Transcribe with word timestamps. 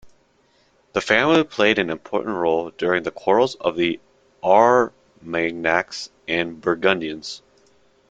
The 0.93 1.01
family 1.01 1.43
played 1.43 1.77
an 1.77 1.91
important 1.91 2.35
role 2.35 2.71
during 2.71 3.03
the 3.03 3.11
quarrels 3.11 3.53
of 3.53 3.75
the 3.75 3.99
Armagnacs 4.41 6.09
and 6.27 6.59
Burgundians. 6.59 7.43